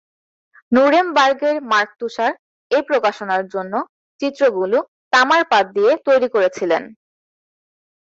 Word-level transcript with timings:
নুরেমবার্গের 0.71 1.57
Mark 1.71 1.91
তুশার 1.99 2.33
এই 2.71 2.83
প্রকাশনার 2.89 3.43
জন্য 3.53 3.73
চিত্রগুলো 4.21 4.77
তামার 5.13 5.43
পাত 5.51 5.65
দিয়ে 5.75 5.91
তৈরি 6.07 6.27
করেছিলেন। 6.35 6.83